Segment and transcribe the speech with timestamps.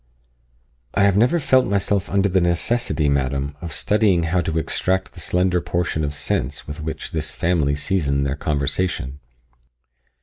[0.95, 5.19] "I have never felt myself under the necessity, madam, of studying how to extract the
[5.19, 9.19] slender portion of sense with which this family season their conversation."